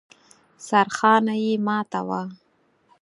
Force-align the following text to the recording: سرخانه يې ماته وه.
سرخانه 0.67 1.33
يې 1.43 1.53
ماته 1.65 2.01
وه. 2.07 2.21